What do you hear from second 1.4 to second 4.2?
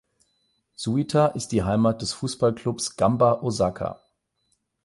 die Heimat des Fußballclubs Gamba Osaka.